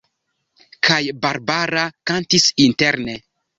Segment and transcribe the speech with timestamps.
[0.87, 0.97] Kaj
[1.27, 3.19] Barbara kantis interne.